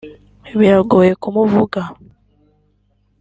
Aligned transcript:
Biragoye 0.59 1.11
kumuvuga 1.21 1.81